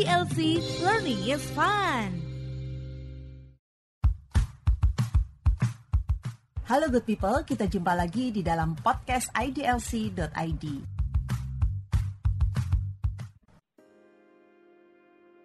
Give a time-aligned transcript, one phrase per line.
[0.00, 2.08] IDLC Learning is Fun.
[6.64, 10.64] Halo good people, kita jumpa lagi di dalam podcast idlc.id.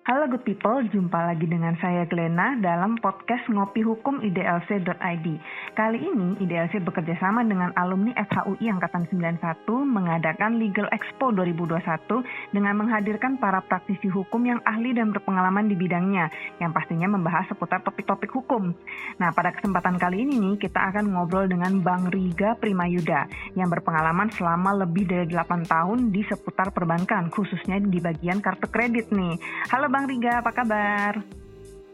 [0.07, 5.27] Halo good people, jumpa lagi dengan saya Glena dalam podcast Ngopi Hukum IDLC.id.
[5.75, 12.79] Kali ini IDLC bekerja sama dengan alumni FHUI Angkatan 91 mengadakan Legal Expo 2021 dengan
[12.79, 16.31] menghadirkan para praktisi hukum yang ahli dan berpengalaman di bidangnya,
[16.63, 18.71] yang pastinya membahas seputar topik-topik hukum.
[19.19, 23.27] Nah, pada kesempatan kali ini nih, kita akan ngobrol dengan Bang Riga Primayuda
[23.59, 29.11] yang berpengalaman selama lebih dari 8 tahun di seputar perbankan, khususnya di bagian kartu kredit
[29.11, 29.35] nih.
[29.67, 31.44] Halo Bang Riga, apa kabar?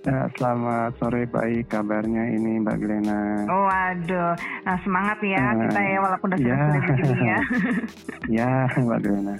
[0.01, 3.45] Ya, selamat sore, baik kabarnya ini Mbak Glena.
[3.45, 4.33] Oh, aduh,
[4.65, 6.57] nah, semangat ya uh, kita ya walaupun udah ya.
[6.57, 7.39] sudah begini ya.
[8.25, 8.51] ya,
[8.81, 9.33] Mbak Glena.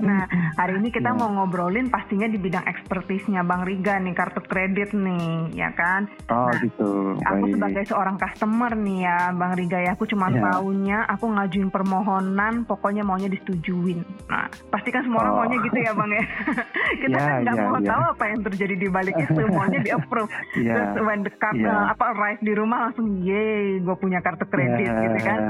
[0.00, 0.24] nah,
[0.56, 1.18] hari ini kita ya.
[1.20, 6.08] mau ngobrolin pastinya di bidang ekspertisnya Bang Riga nih, kartu kredit nih, ya kan?
[6.32, 7.20] Oh, nah, gitu.
[7.20, 7.52] Aku baik.
[7.60, 10.40] sebagai seorang customer nih ya, Bang Riga ya, aku cuma ya.
[10.40, 14.00] tahunya aku ngajuin permohonan, pokoknya maunya disetujuin.
[14.32, 15.38] Nah, pastikan semua orang oh.
[15.44, 16.24] maunya gitu ya, Bang ya.
[17.04, 17.88] kita ya, kan nggak ya, mau ya.
[17.92, 20.30] tahu apa yang terjadi di balik itu, maunya di approve.
[20.54, 20.94] Yeah.
[20.94, 21.74] Terus when the card yeah.
[21.74, 25.02] uh, apa arrive di rumah langsung ye, gue punya kartu kredit yeah.
[25.02, 25.40] gitu kan.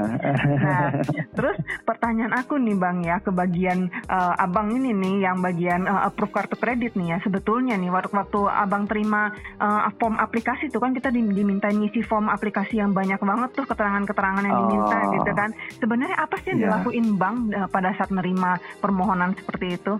[0.57, 0.89] Nah,
[1.37, 6.09] terus pertanyaan aku nih Bang ya ke bagian uh, Abang ini nih yang bagian uh,
[6.09, 7.17] approve kartu kredit nih ya.
[7.21, 9.29] Sebetulnya nih waktu waktu Abang terima
[9.61, 14.41] uh, form aplikasi itu kan kita diminta ngisi form aplikasi yang banyak banget tuh keterangan-keterangan
[14.41, 15.13] yang diminta oh.
[15.13, 15.49] gitu kan.
[15.77, 16.67] Sebenarnya apa sih yang yeah.
[16.73, 19.93] dilakuin Bang uh, pada saat menerima permohonan seperti itu?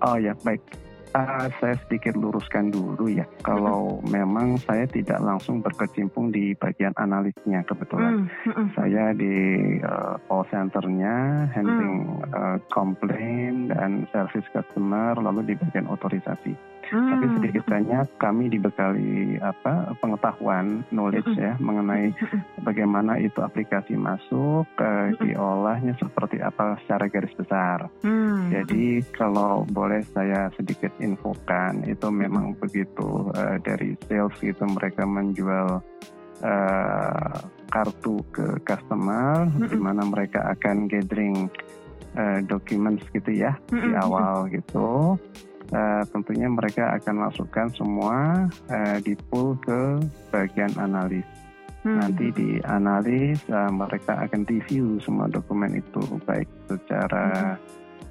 [0.00, 0.64] Oh ya, baik.
[1.10, 3.26] Uh, saya sedikit luruskan dulu ya.
[3.42, 4.10] Kalau mm-hmm.
[4.14, 8.30] memang saya tidak langsung berkecimpung di bagian analisnya kebetulan.
[8.30, 8.66] Mm-hmm.
[8.78, 9.34] Saya di
[9.82, 12.30] uh, call centernya handling mm.
[12.30, 16.54] uh, komplain dan service customer lalu di bagian otorisasi.
[16.90, 17.10] Hmm.
[17.14, 22.10] Tapi sedikit banyak kami dibekali apa pengetahuan knowledge ya mengenai
[22.66, 27.86] bagaimana itu aplikasi masuk, uh, diolahnya seperti apa secara garis besar.
[28.02, 28.50] Hmm.
[28.50, 35.78] Jadi kalau boleh saya sedikit infokan itu memang begitu uh, dari sales itu mereka menjual
[36.42, 37.34] uh,
[37.70, 41.46] kartu ke customer di mana mereka akan gathering
[42.18, 45.14] uh, documents gitu ya di awal gitu
[45.72, 49.98] uh, tentunya mereka akan masukkan semua uh, di pool ke
[50.30, 51.26] bagian analis.
[51.80, 51.96] Hmm.
[51.96, 57.60] Nanti di analis uh, mereka akan review semua dokumen itu baik secara hmm.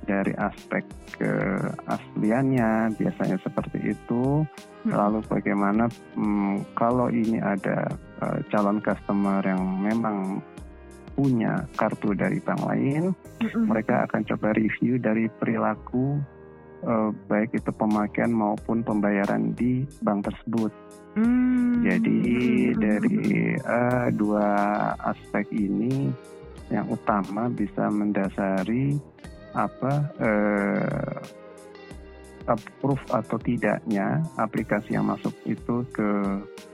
[0.09, 0.81] dari aspek
[1.21, 4.41] keasliannya biasanya seperti itu.
[4.87, 4.95] Hmm.
[4.95, 5.85] Lalu bagaimana
[6.17, 7.85] um, kalau ini ada
[8.25, 10.41] uh, calon customer yang memang
[11.13, 13.11] punya kartu dari bank lain,
[13.43, 13.67] hmm.
[13.67, 16.17] mereka akan coba review dari perilaku
[16.85, 20.71] uh, baik itu pemakaian maupun pembayaran di bank tersebut.
[21.17, 21.81] Hmm.
[21.83, 22.21] Jadi
[22.77, 24.47] dari uh, dua
[24.99, 26.11] aspek ini
[26.69, 28.93] yang utama bisa mendasari
[29.57, 31.17] apa uh,
[32.49, 36.09] approve atau tidaknya aplikasi yang masuk itu ke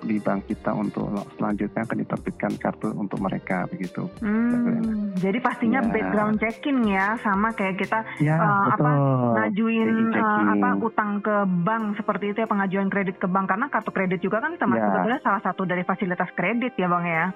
[0.08, 4.08] di bank kita untuk selanjutnya akan diterbitkan kartu untuk mereka begitu.
[4.24, 5.91] Hmm, jadi pastinya ya.
[5.91, 8.91] background checking ya sama kayak kita ya, uh, apa
[9.36, 13.92] ngajuin uh, apa utang ke bank seperti itu ya pengajuan kredit ke bank karena kartu
[13.92, 14.88] kredit juga kan termasuk ya.
[14.92, 17.28] sebetulnya salah satu dari fasilitas kredit ya bang ya.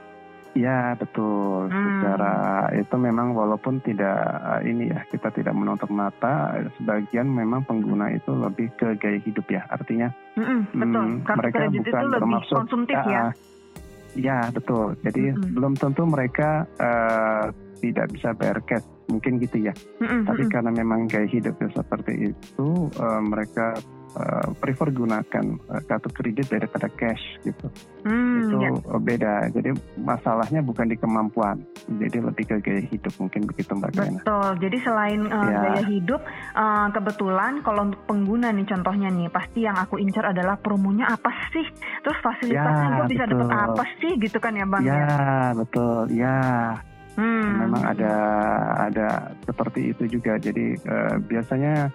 [0.57, 1.69] Ya betul.
[1.69, 2.01] Hmm.
[2.01, 2.33] Secara
[2.73, 4.17] itu memang walaupun tidak
[4.65, 9.61] ini ya kita tidak menutup mata, sebagian memang pengguna itu lebih ke gaya hidup ya.
[9.69, 10.09] Artinya
[10.39, 11.05] hmm, betul.
[11.05, 13.09] Hmm, mereka bukan itu lebih bermaksud konsumtif ya.
[13.09, 13.25] ya.
[14.17, 14.97] Ya betul.
[15.05, 15.53] Jadi hmm.
[15.53, 19.73] belum tentu mereka uh, tidak bisa bayar cash mungkin gitu ya.
[20.01, 23.77] Hmm, Tapi karena memang gaya hidupnya seperti itu, uh, mereka
[24.15, 27.67] uh, prefer gunakan uh, kartu kredit daripada cash gitu.
[28.05, 28.71] Hmm, itu ya.
[28.97, 29.33] beda.
[29.51, 31.59] Jadi masalahnya bukan di kemampuan,
[31.99, 34.15] jadi lebih ke gaya hidup mungkin begitu Mbak Betul.
[34.23, 34.49] Betul.
[34.63, 35.59] Jadi selain uh, ya.
[35.59, 36.21] gaya hidup,
[36.55, 41.31] uh, kebetulan kalau untuk pengguna nih contohnya nih, pasti yang aku incar adalah promonya apa
[41.51, 41.65] sih?
[42.01, 44.83] Terus fasilitasnya ya, gue bisa dapat apa sih gitu kan ya Bang?
[44.85, 45.07] Ya, ya?
[45.53, 46.03] betul.
[46.13, 46.38] Ya.
[47.19, 47.67] Hmm.
[47.67, 48.15] Memang ada
[48.88, 49.09] ada
[49.44, 50.39] seperti itu juga.
[50.39, 51.91] Jadi uh, biasanya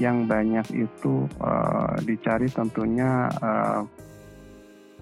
[0.00, 3.86] yang banyak itu uh, dicari tentunya uh,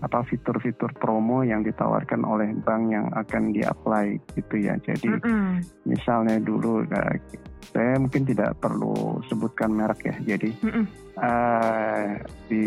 [0.02, 4.74] apa fitur-fitur promo yang ditawarkan oleh bank yang akan di-apply gitu ya.
[4.82, 5.48] Jadi mm -hmm.
[5.86, 7.14] misalnya dulu uh,
[7.70, 10.16] saya mungkin tidak perlu sebutkan merek ya.
[10.34, 10.84] Jadi mm -hmm.
[11.18, 12.16] Uh,
[12.48, 12.64] di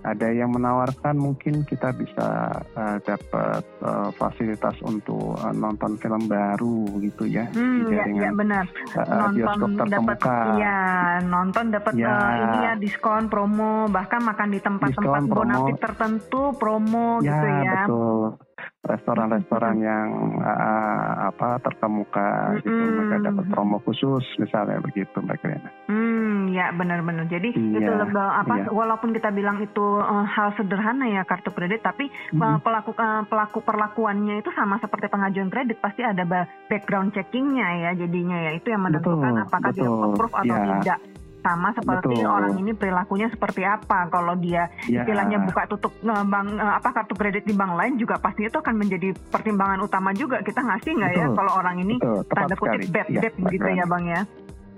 [0.00, 6.88] ada yang menawarkan mungkin kita bisa uh, dapat uh, fasilitas untuk uh, nonton film baru
[7.02, 7.46] gitu ya.
[7.52, 8.64] Hmm, ya, ya benar.
[8.96, 10.18] Uh, nonton dapat
[10.58, 10.78] ya
[11.22, 12.10] nonton dapat ya.
[12.10, 17.72] uh, ini ya diskon promo bahkan makan di tempat-tempat bonafit tertentu promo ya, gitu ya.
[17.84, 18.49] betul.
[18.80, 20.08] Restoran-restoran yang
[20.40, 22.64] uh, apa terkemuka hmm.
[22.64, 25.70] gitu mereka dapat promo khusus misalnya begitu Mbak Krena.
[25.92, 27.28] Hmm, ya benar-benar.
[27.28, 28.72] Jadi iya, itu lebih apa iya.
[28.72, 32.40] walaupun kita bilang itu uh, hal sederhana ya kartu kredit tapi hmm.
[32.40, 36.24] uh, pelaku uh, pelaku perlakuannya itu sama seperti pengajuan kredit pasti ada
[36.72, 40.64] background checkingnya ya jadinya ya itu yang menentukan betul, apakah betul, dia approve atau ya.
[40.80, 40.98] tidak
[41.40, 42.28] sama seperti Betul.
[42.28, 44.08] orang ini perilakunya seperti apa.
[44.08, 45.02] Kalau dia ya.
[45.02, 48.56] istilahnya buka tutup uh, bank uh, apa kartu kredit di bank lain juga pasti itu
[48.56, 52.80] akan menjadi pertimbangan utama juga kita ngasih nggak ya kalau orang ini betul, tanda kutip
[52.92, 54.22] bad ya, debt begitu ya bang ya.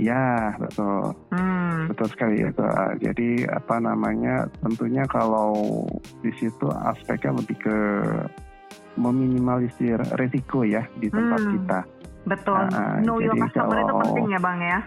[0.01, 1.93] Ya betul, hmm.
[1.93, 2.65] betul sekali itu.
[3.05, 4.49] Jadi apa namanya?
[4.65, 5.85] Tentunya kalau
[6.25, 7.79] di situ aspeknya lebih ke
[8.97, 11.53] meminimalisir resiko ya di tempat hmm.
[11.55, 11.81] kita.
[12.27, 12.63] Betul.
[12.71, 14.81] Nah, know your customer kalau, itu penting ya bang ya.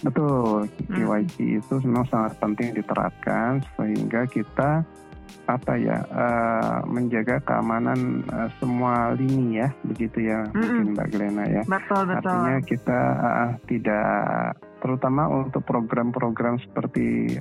[0.00, 1.58] Betul, KYC hmm.
[1.60, 4.80] itu memang sangat penting diterapkan sehingga kita
[5.50, 11.44] apa ya uh, menjaga keamanan uh, semua lini ya begitu ya mm mungkin Mbak Glena
[11.50, 11.62] ya.
[11.66, 12.30] Betul betul.
[12.30, 14.10] Artinya kita uh, tidak
[14.80, 17.38] terutama untuk program-program seperti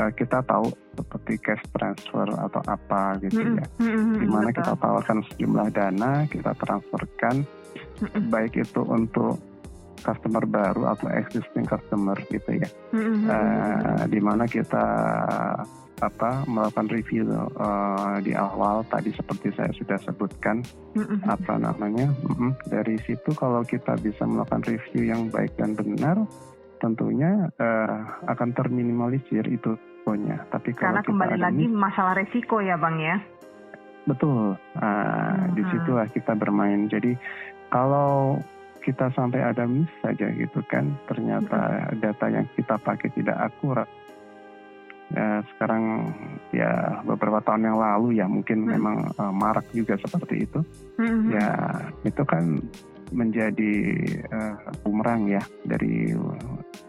[0.00, 3.60] uh, kita tahu seperti cash transfer atau apa gitu mm -hmm.
[3.60, 4.58] ya, mm di mana betul.
[4.60, 7.36] kita tawarkan sejumlah dana kita transferkan
[8.02, 8.24] mm -hmm.
[8.28, 9.38] baik itu untuk
[10.02, 13.30] customer baru atau existing customer gitu ya, mm-hmm.
[13.30, 14.84] uh, di mana kita
[16.02, 20.66] apa melakukan review uh, di awal tadi seperti saya sudah sebutkan
[20.98, 21.30] mm-hmm.
[21.30, 22.58] apa namanya mm-hmm.
[22.66, 26.18] dari situ kalau kita bisa melakukan review yang baik dan benar
[26.82, 32.74] tentunya uh, akan terminimalisir itu pokoknya tapi kalau karena kembali lagi ini, masalah resiko ya
[32.74, 33.16] bang ya
[34.10, 35.54] betul uh, mm-hmm.
[35.54, 37.14] di situlah kita bermain jadi
[37.72, 38.36] kalau
[38.84, 43.88] kita sampai ada miss saja gitu kan ternyata data yang kita pakai tidak akurat
[45.14, 46.12] ya, sekarang
[46.50, 48.70] ya beberapa tahun yang lalu ya mungkin hmm.
[48.76, 50.60] memang uh, marak juga seperti itu
[50.98, 51.30] hmm.
[51.32, 51.48] ya
[52.04, 52.60] itu kan
[53.12, 53.74] menjadi
[54.32, 56.16] uh, bumerang ya dari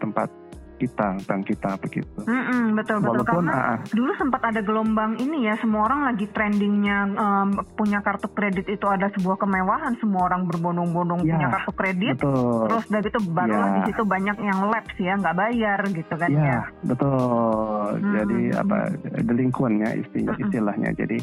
[0.00, 0.28] tempat
[0.76, 2.18] kita, bank kita begitu.
[2.26, 6.26] Mm-mm, betul betul Walaupun, karena uh, dulu sempat ada gelombang ini ya, semua orang lagi
[6.30, 7.48] trendingnya um,
[7.78, 12.16] punya kartu kredit itu ada sebuah kemewahan, semua orang berbondong-bondong ya, punya kartu kredit.
[12.18, 12.66] Betul.
[12.70, 13.76] Terus dari itu barulah ya.
[13.76, 16.42] di situ banyak yang lapse ya, nggak bayar gitu kan ya.
[16.44, 17.86] Ya, betul.
[17.94, 18.12] Hmm.
[18.18, 18.76] Jadi apa
[19.24, 20.90] delinquent ya istilah, istilahnya.
[20.94, 21.18] Jadi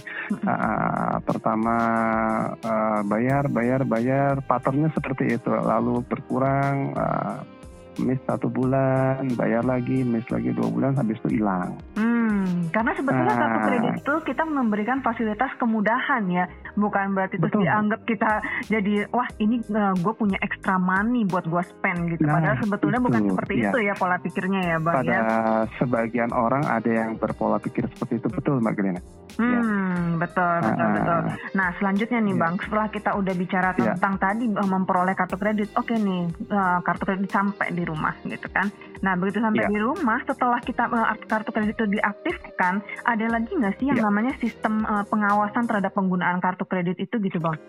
[0.48, 1.76] uh, pertama
[2.64, 6.96] uh, bayar, bayar, bayar, patternnya seperti itu, lalu berkurang.
[6.96, 7.61] Uh,
[8.02, 11.78] miss satu bulan, bayar lagi, miss lagi dua bulan, habis itu hilang.
[11.96, 17.58] Hmm, karena sebetulnya nah, kartu kredit itu kita memberikan fasilitas kemudahan ya, bukan berarti itu
[17.62, 22.26] dianggap kita jadi wah ini uh, eh, gue punya extra money buat gue spend gitu.
[22.26, 23.70] Nah, Padahal sebetulnya itu, bukan seperti ya.
[23.70, 24.96] itu ya pola pikirnya ya, bang.
[25.04, 25.22] Pada ya?
[25.78, 29.02] sebagian orang ada yang berpola pikir seperti itu betul, Mbak Gelina.
[29.32, 29.62] Hmm, ya.
[30.20, 31.20] betul, betul, uh, betul.
[31.56, 32.42] Nah selanjutnya nih, ya.
[32.42, 33.96] bang, setelah kita udah bicara ya.
[33.96, 34.22] tentang ya.
[34.24, 36.22] tadi uh, memperoleh kartu kredit, oke okay nih
[36.52, 38.72] uh, kartu kredit sampai di rumah gitu kan.
[39.04, 39.72] Nah begitu sampai yeah.
[39.76, 44.08] di rumah setelah kita uh, kartu kredit itu diaktifkan, ada lagi nggak sih yang yeah.
[44.08, 47.60] namanya sistem uh, pengawasan terhadap penggunaan kartu kredit itu gitu bang?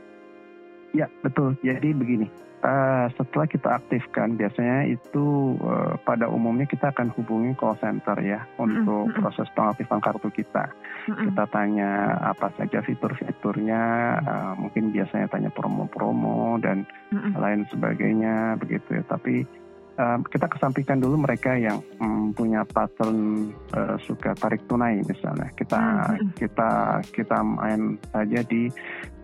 [0.92, 1.56] Ya betul.
[1.64, 2.28] Jadi begini,
[2.62, 8.46] uh, setelah kita aktifkan, biasanya itu uh, pada umumnya kita akan hubungi call center ya
[8.56, 9.20] untuk mm -hmm.
[9.20, 10.70] proses pengaktifan kartu kita.
[10.70, 11.24] Mm -hmm.
[11.32, 11.90] Kita tanya
[12.22, 13.82] apa saja fitur-fiturnya,
[14.22, 17.32] uh, mungkin biasanya tanya promo-promo dan mm -hmm.
[17.36, 19.04] lain sebagainya begitu ya.
[19.04, 19.61] Tapi
[19.98, 25.80] uh, kita kesampingkan dulu mereka yang um, punya pattern uh, suka tarik tunai misalnya kita
[25.80, 26.32] hmm.
[26.38, 26.70] kita
[27.12, 28.68] kita main saja di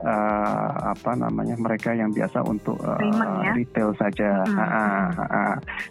[0.04, 3.00] uh, apa namanya mereka yang biasa untuk uh,
[3.44, 3.52] ya?
[3.56, 4.56] retail saja hmm.
[4.56, 5.42] ha, ha, ha,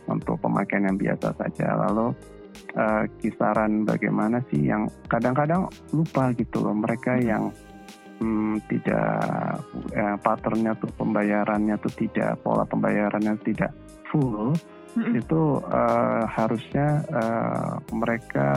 [0.10, 2.13] untuk pemakaian yang biasa saja lalu
[2.77, 7.50] uh, kisaran bagaimana sih yang kadang-kadang lupa gitu loh mereka yang
[8.19, 9.62] hmm, tidak
[9.93, 13.72] eh, patternnya tuh pembayarannya tuh tidak pola pembayarannya tidak
[14.12, 14.56] full
[14.98, 18.50] itu uh, harusnya uh, mereka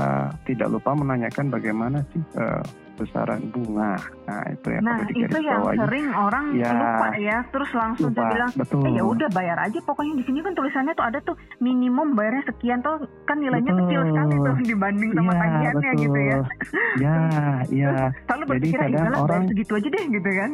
[0.49, 2.64] tidak lupa menanyakan bagaimana sih uh,
[3.00, 3.97] besaran bunga.
[4.28, 8.50] Nah, itu yang nah, itu yang sering orang ya, lupa ya, terus langsung lupa, bilang,
[8.52, 8.85] betul.
[8.85, 9.78] eh ya udah bayar aja.
[9.80, 13.80] Pokoknya di sini kan tulisannya tuh ada tuh minimum bayarnya sekian tuh kan nilainya betul.
[13.88, 16.38] kecil sekali tuh dibanding sama ya, tagihannya gitu ya.
[17.00, 17.16] Ya,
[17.80, 17.92] iya.
[18.28, 20.50] Selalu berpikir Jadi kadang orang segitu aja deh gitu kan.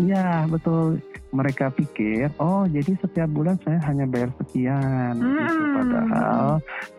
[0.00, 0.98] Iya, betul.
[1.34, 5.18] Mereka pikir, oh jadi setiap bulan saya hanya bayar sekian.
[5.18, 5.34] Hmm.
[5.34, 5.62] Gitu.
[5.74, 6.46] Padahal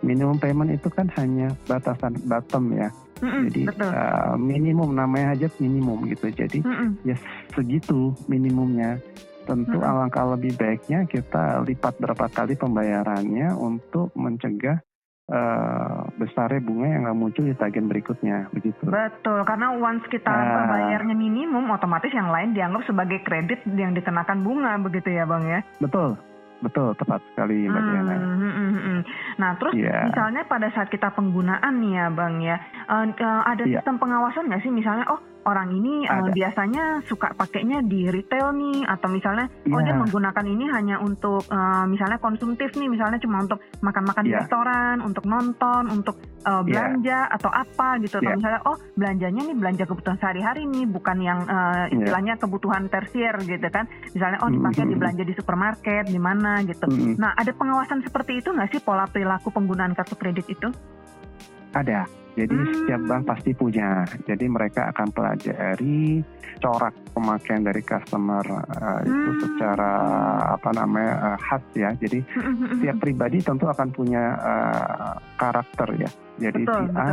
[0.04, 2.92] minimum payment itu kan hanya batasan bottom ya
[3.24, 6.28] mm Jadi Uh, minimum namanya aja minimum gitu.
[6.32, 7.18] Jadi mm ya
[7.56, 9.00] segitu minimumnya.
[9.46, 14.84] Tentu mm alangkah lebih baiknya kita lipat berapa kali pembayarannya untuk mencegah
[15.30, 18.84] uh, besarnya bunga yang nggak muncul di tagihan berikutnya begitu.
[18.86, 24.46] Betul, karena once kita uh, bayarnya minimum, otomatis yang lain dianggap sebagai kredit yang dikenakan
[24.46, 25.60] bunga begitu ya bang ya?
[25.82, 26.18] Betul,
[26.64, 29.00] Betul, tepat sekali Mbak hmm, hmm, hmm, hmm.
[29.42, 30.08] Nah, terus yeah.
[30.08, 32.58] misalnya pada saat kita penggunaan nih ya Bang ya,
[32.88, 33.80] uh, uh, ada yeah.
[33.80, 38.82] sistem pengawasan nggak sih misalnya, oh orang ini uh, biasanya suka pakainya di retail nih
[38.90, 39.78] atau misalnya yeah.
[39.78, 40.02] oh dia iya.
[40.02, 44.30] menggunakan ini hanya untuk uh, misalnya konsumtif nih misalnya cuma untuk makan-makan yeah.
[44.30, 44.42] di iya.
[44.42, 47.36] restoran untuk nonton untuk uh, belanja yeah.
[47.36, 48.38] atau apa gitu atau yeah.
[48.38, 52.42] misalnya oh belanjanya nih belanja kebutuhan sehari-hari nih bukan yang uh, istilahnya yeah.
[52.42, 55.02] kebutuhan tersier gitu kan misalnya oh dipakai mm -hmm.
[55.02, 57.14] belanja di supermarket di mana gitu mm -hmm.
[57.18, 60.70] nah ada pengawasan seperti itu nggak sih pola perilaku penggunaan kartu kredit itu
[61.76, 62.74] ada jadi hmm.
[62.84, 64.04] setiap bank pasti punya.
[64.28, 66.20] Jadi mereka akan pelajari
[66.60, 69.08] corak pemakaian dari customer uh, hmm.
[69.08, 69.94] itu secara
[70.60, 71.96] apa namanya uh, khas ya.
[71.96, 76.10] Jadi hmm, hmm, hmm, setiap pribadi tentu akan punya uh, karakter ya.
[76.38, 77.08] Jadi betul, si A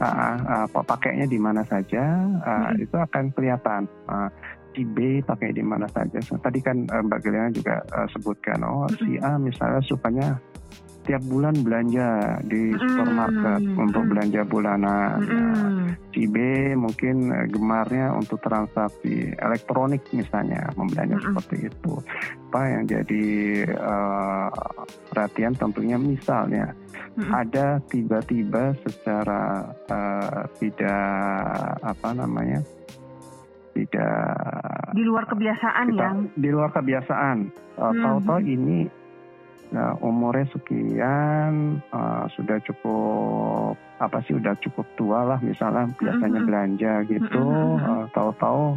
[0.00, 2.00] Uh, uh, pakainya di mana saja
[2.40, 2.88] uh, hmm.
[2.88, 3.84] itu akan kelihatan.
[4.08, 4.32] Uh,
[4.72, 6.16] si B pakai di mana saja.
[6.24, 10.40] So, tadi kan uh, Mbak Giliana juga uh, sebutkan, oh si A misalnya sukanya
[11.04, 13.76] tiap bulan belanja di supermarket mm.
[13.78, 15.16] untuk belanja bulanan.
[15.24, 15.32] Mm.
[15.32, 16.36] Nah, si B
[16.76, 21.24] mungkin eh, gemarnya untuk transaksi elektronik misalnya, membelanja mm.
[21.30, 21.94] seperti itu.
[22.50, 23.26] Apa yang jadi
[23.78, 24.50] uh,
[25.14, 26.74] perhatian tentunya misalnya
[27.14, 27.30] mm.
[27.30, 31.06] ada tiba-tiba secara uh, tidak
[31.78, 32.60] apa namanya
[33.70, 34.34] tidak
[34.90, 38.02] di luar kebiasaan ya di luar kebiasaan uh, mm.
[38.02, 38.78] tahu-tahu ini
[39.70, 46.92] Nah, umurnya sekian uh, sudah cukup apa sih udah cukup tua lah misalnya biasanya belanja
[47.06, 47.44] gitu.
[47.78, 48.74] Uh, tahu-tahu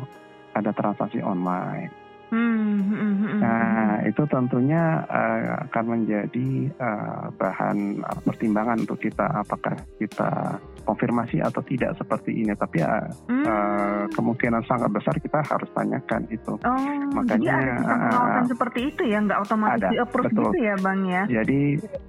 [0.54, 2.03] ada transaksi online
[2.34, 10.58] Hmm, nah, itu tentunya uh, akan menjadi uh, bahan uh, pertimbangan untuk kita apakah kita
[10.82, 12.58] konfirmasi atau tidak seperti ini.
[12.58, 13.46] Tapi ya hmm.
[13.46, 16.58] uh, kemungkinan sangat besar kita harus tanyakan itu.
[16.58, 16.78] Oh,
[17.14, 20.44] Makanya jadi ada pengawasan uh, seperti itu ya, nggak otomatis di approve betul.
[20.50, 21.24] gitu ya, bang ya?
[21.30, 21.62] Jadi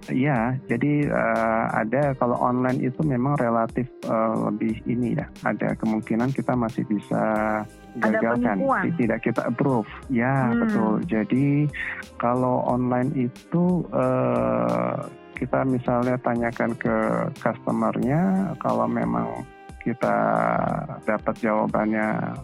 [0.08, 0.38] ya,
[0.72, 6.56] jadi uh, ada kalau online itu memang relatif uh, lebih ini ya, ada kemungkinan kita
[6.56, 7.22] masih bisa
[8.00, 8.58] gagalkan,
[8.98, 9.86] tidak kita approve.
[10.14, 10.62] Ya hmm.
[10.62, 10.92] betul.
[11.10, 11.66] Jadi
[12.16, 15.02] kalau online itu uh,
[15.34, 16.96] kita misalnya tanyakan ke
[17.42, 19.42] customernya, kalau memang
[19.82, 20.16] kita
[21.04, 22.38] dapat jawabannya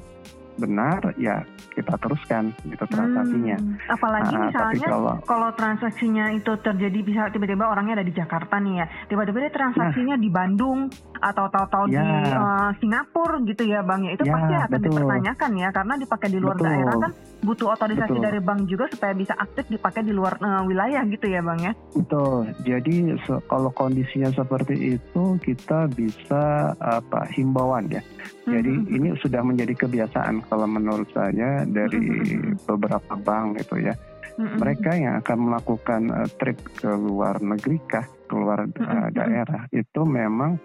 [0.60, 1.40] benar ya
[1.72, 3.56] kita teruskan gitu transaksinya.
[3.56, 8.60] Hmm, apalagi nah, misalnya kalau, kalau transaksinya itu terjadi bisa tiba-tiba orangnya ada di Jakarta
[8.60, 10.78] nih ya, tiba-tiba dia transaksinya nah, di Bandung
[11.16, 14.84] atau tahu-tahu ya, di uh, Singapura gitu ya bang ya itu ya, pasti akan betul.
[14.84, 16.66] dipertanyakan ya karena dipakai di luar betul.
[16.68, 18.24] daerah kan butuh otorisasi betul.
[18.24, 21.72] dari bank juga supaya bisa aktif dipakai di luar uh, wilayah gitu ya bang ya.
[21.96, 22.52] Betul.
[22.64, 28.04] Jadi so, kalau kondisinya seperti itu kita bisa apa himbauan ya.
[28.44, 28.96] Jadi mm -hmm.
[28.96, 32.68] ini sudah menjadi kebiasaan kalau menurut saya dari mm-hmm.
[32.68, 33.94] beberapa bank gitu ya.
[34.36, 34.56] Mm-hmm.
[34.60, 40.56] Mereka yang akan melakukan uh, trip ke luar negeri kah, keluar uh, daerah itu memang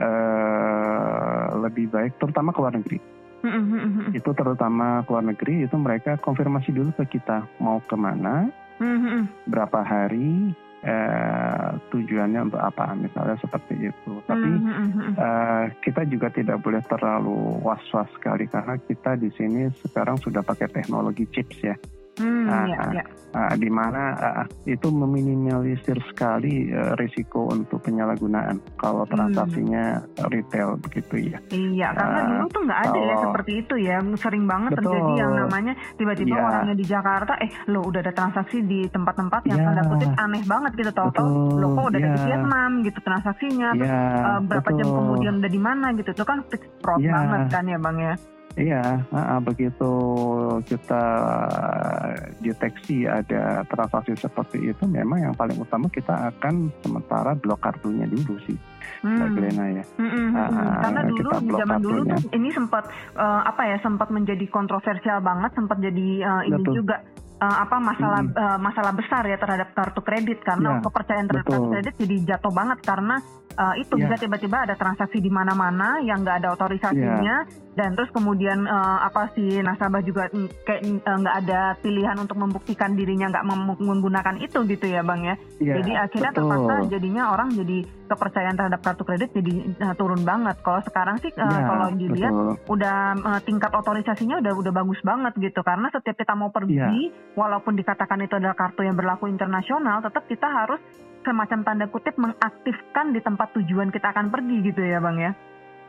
[0.00, 3.19] uh, lebih baik terutama ke luar negeri.
[3.40, 4.16] Mm-hmm.
[4.16, 9.48] Itu terutama ke luar negeri itu mereka konfirmasi dulu ke kita mau ke mana, mm-hmm.
[9.48, 10.52] berapa hari,
[10.84, 15.12] eh, tujuannya untuk apa misalnya seperti itu tapi mm-hmm.
[15.16, 20.72] eh, kita juga tidak boleh terlalu was-was sekali karena kita di sini sekarang sudah pakai
[20.72, 21.76] teknologi chips ya
[22.20, 23.04] Hmm, nah, ya, ya.
[23.30, 29.12] Uh, di mana uh, itu meminimalisir sekali uh, risiko untuk penyalahgunaan kalau hmm.
[29.16, 30.28] transaksinya hmm.
[30.28, 31.38] retail begitu ya.
[31.48, 34.70] Iya, karena uh, dulu tuh nggak ada ya kalau, ya seperti itu ya, sering banget
[34.76, 36.42] betul, terjadi yang namanya tiba-tiba ya.
[36.44, 39.64] orangnya di Jakarta, eh lo udah ada transaksi di tempat-tempat yang ya.
[39.64, 42.04] tanda kutip aneh banget gitu, tahu-tahu lo kok udah ya.
[42.04, 44.78] ada di Vietnam gitu transaksinya, ya, terus uh, berapa betul.
[44.78, 46.38] jam kemudian udah di mana gitu, itu kan
[46.84, 47.12] fraud ya.
[47.16, 48.14] banget kan ya bang ya.
[48.58, 49.92] Iya, uh, begitu
[50.66, 51.04] kita
[52.42, 58.34] deteksi ada transaksi seperti itu, memang yang paling utama kita akan sementara blok kartunya dulu
[58.50, 58.58] sih.
[59.00, 59.38] Hmm.
[59.38, 59.84] ya.
[59.96, 62.84] Hmm, hmm, uh, Karena dulu di zaman dulu tuh ini sempat
[63.16, 66.74] uh, apa ya sempat menjadi kontroversial banget, sempat jadi uh, ini Betul.
[66.84, 66.96] juga
[67.40, 68.36] uh, apa masalah hmm.
[68.36, 71.56] uh, masalah besar ya terhadap kartu kredit karena ya, kepercayaan terhadap betul.
[71.56, 73.16] kartu kredit jadi jatuh banget karena
[73.56, 74.00] uh, itu ya.
[74.06, 77.48] bisa tiba-tiba ada transaksi di mana-mana yang nggak ada otorisasinya ya.
[77.74, 80.28] dan terus kemudian uh, apa si nasabah juga
[80.68, 83.46] kayak nggak uh, ada pilihan untuk membuktikan dirinya nggak
[83.80, 85.36] menggunakan itu gitu ya bang ya.
[85.58, 86.44] ya jadi akhirnya betul.
[86.44, 87.78] terpaksa jadinya orang jadi
[88.10, 89.52] kepercayaan terhadap kartu kredit jadi
[89.86, 90.58] uh, turun banget.
[90.66, 92.74] Kalau sekarang sih uh, ya, kalau dilihat betul.
[92.74, 96.90] udah uh, tingkat otorisasinya udah udah bagus banget gitu karena setiap kita mau pergi ya.
[97.34, 100.80] Walaupun dikatakan itu adalah kartu yang berlaku internasional tetap kita harus
[101.20, 105.32] semacam tanda kutip mengaktifkan di tempat tujuan kita akan pergi gitu ya bang ya?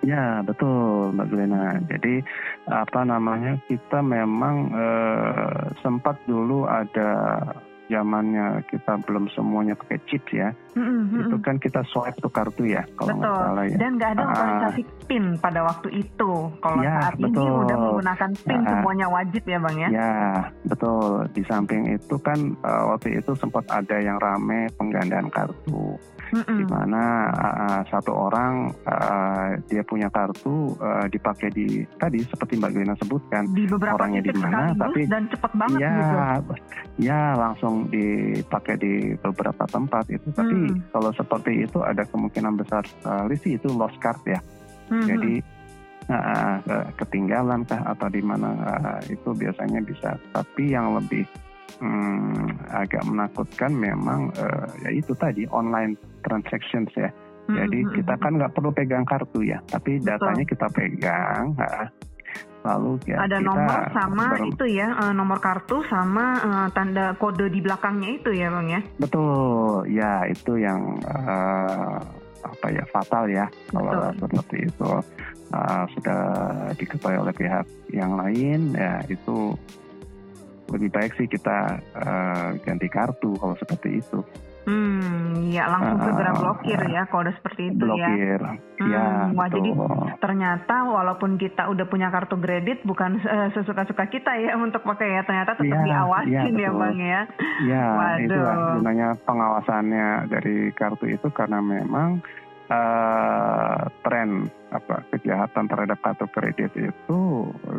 [0.01, 1.77] Ya betul Mbak Glenna.
[1.85, 2.25] Jadi
[2.65, 7.37] apa namanya kita memang eh, sempat dulu ada
[7.91, 11.27] zamannya kita belum semuanya pakai chip ya, mm-hmm.
[11.27, 13.77] itu kan kita swipe tuh kartu ya kalau nggak salah ya.
[13.77, 16.31] Dan nggak ada otorisasi uh, PIN pada waktu itu.
[16.63, 17.43] Kalau ya, saat betul.
[17.43, 18.69] ini udah menggunakan PIN ya.
[18.71, 19.89] semuanya wajib ya bang ya?
[19.91, 20.15] Ya
[20.63, 21.11] betul.
[21.35, 25.99] Di samping itu kan uh, waktu itu sempat ada yang rame penggandaan kartu
[26.31, 26.57] mm-hmm.
[26.57, 32.71] di mana uh, satu orang uh, dia punya kartu uh, dipakai di tadi seperti Mbak
[32.71, 36.53] Gina sebutkan di beberapa orangnya di mana tapi dan cepat banget ya gitu.
[37.03, 40.93] ya langsung dipakai di beberapa tempat itu tapi mm.
[40.93, 44.39] kalau seperti itu ada kemungkinan besar sekali sih itu lost card ya
[44.91, 45.07] mm-hmm.
[45.07, 45.33] jadi
[46.11, 51.25] uh, ketinggalan kah atau di mana uh, itu biasanya bisa tapi yang lebih
[51.81, 55.95] hmm, agak menakutkan memang uh, ya itu tadi online
[56.25, 57.09] transactions ya.
[57.49, 58.21] Hmm, Jadi hmm, kita hmm.
[58.21, 60.07] kan nggak perlu pegang kartu ya, tapi Betul.
[60.13, 61.43] datanya kita pegang.
[61.57, 61.85] Nah,
[62.61, 67.49] lalu ya ada kita nomor sama itu ya uh, nomor kartu sama uh, tanda kode
[67.49, 68.81] di belakangnya itu ya bang ya.
[69.01, 71.97] Betul, ya itu yang uh,
[72.41, 74.89] apa ya fatal ya kalau seperti itu
[75.53, 76.21] uh, sudah
[76.77, 79.53] diketahui oleh pihak yang lain ya itu
[80.71, 84.21] lebih baik sih kita uh, ganti kartu kalau seperti itu.
[84.61, 87.97] Hmm, ya langsung uh, segera blokir ya kalau udah seperti itu blokir.
[87.97, 88.09] ya.
[88.13, 88.41] Blokir,
[88.77, 89.05] hmm, ya.
[89.33, 89.69] Wah, jadi
[90.21, 95.21] ternyata walaupun kita udah punya kartu kredit bukan uh, sesuka-suka kita ya untuk pakai ya,
[95.25, 97.21] ternyata tetap ya, diawasin ya, ya bang ya.
[97.65, 97.85] Ya,
[98.21, 98.37] itu
[98.77, 102.21] gunanya pengawasannya dari kartu itu karena memang
[102.69, 107.19] uh, tren apa kejahatan terhadap kartu kredit itu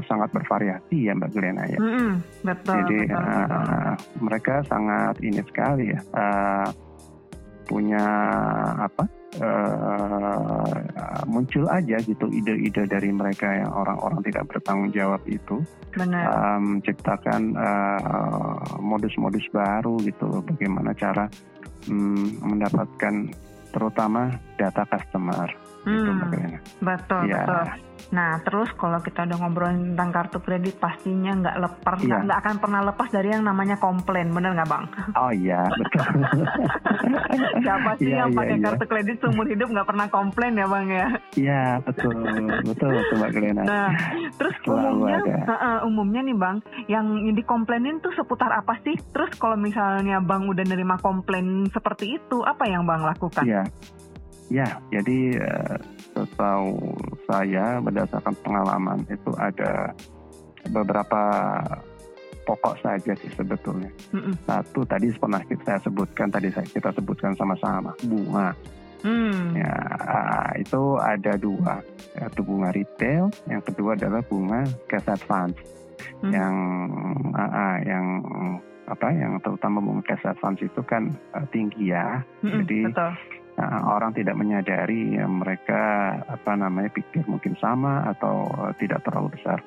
[0.05, 1.79] sangat bervariasi ya Mbak Glenna ya.
[1.81, 2.11] Mm-hmm,
[2.45, 2.75] betul.
[2.85, 3.95] Jadi betul, uh, betul.
[4.21, 6.69] mereka sangat ini sekali ya uh,
[7.67, 8.05] punya
[8.77, 9.05] apa
[9.41, 15.63] uh, muncul aja gitu ide-ide dari mereka yang orang-orang tidak bertanggung jawab itu
[15.97, 16.25] Benar.
[16.29, 21.29] Uh, menciptakan uh, modus-modus baru gitu bagaimana cara
[21.89, 23.33] um, mendapatkan
[23.73, 25.72] terutama data customer.
[25.83, 27.43] Gitu, hmm, gitu, betul, ya.
[27.43, 27.63] betul.
[28.13, 32.21] Nah, terus kalau kita udah ngobrolin tentang kartu kredit, pastinya nggak lepas, iya.
[32.21, 34.85] nggak akan pernah lepas dari yang namanya komplain, bener nggak bang?
[35.17, 36.07] Oh iya, betul.
[37.65, 38.65] Siapa sih iya, yang iya, pakai iya.
[38.69, 41.07] kartu kredit seumur hidup nggak pernah komplain ya bang ya?
[41.39, 42.15] Iya, betul,
[42.67, 43.63] betul, betul mbak Gelena.
[43.65, 43.89] Nah,
[44.37, 46.57] terus umumnya, uh, uh, umumnya nih bang,
[46.91, 48.99] yang dikomplainin tuh seputar apa sih?
[49.15, 53.45] Terus kalau misalnya bang udah nerima komplain seperti itu, apa yang bang lakukan?
[53.47, 53.65] Iya.
[54.53, 55.81] Ya, jadi uh,
[56.13, 56.77] setahu
[57.25, 59.97] saya berdasarkan pengalaman itu ada
[60.69, 61.23] beberapa
[62.45, 63.89] pokok saja sih sebetulnya.
[64.13, 64.37] Mm-mm.
[64.45, 68.53] Satu tadi pernah saya sebutkan tadi saya kita sebutkan sama-sama bunga.
[69.01, 69.57] Mm.
[69.57, 69.75] Ya
[70.61, 71.81] itu ada dua,
[72.13, 75.57] yaitu bunga retail, yang kedua adalah bunga cash advance.
[76.21, 76.29] Mm.
[76.29, 76.55] Yang
[77.33, 78.07] uh, uh, yang
[78.85, 82.21] apa yang terutama bunga cash advance itu kan uh, tinggi ya.
[82.45, 83.13] Mm-mm, Jadi betul
[83.63, 89.39] uh, orang tidak menyadari ya, mereka apa namanya pikir mungkin sama atau uh, tidak terlalu
[89.39, 89.63] besar.